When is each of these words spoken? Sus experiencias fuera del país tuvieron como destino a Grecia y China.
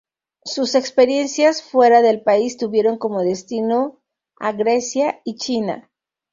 Sus 0.43 0.73
experiencias 0.73 1.61
fuera 1.61 2.01
del 2.01 2.21
país 2.23 2.57
tuvieron 2.57 2.97
como 2.97 3.21
destino 3.21 4.01
a 4.39 4.51
Grecia 4.51 5.21
y 5.23 5.35
China. 5.35 5.91